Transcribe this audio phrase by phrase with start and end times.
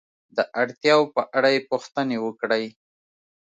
[0.35, 2.65] د اړتیاو په اړه یې پوښتنې وکړئ.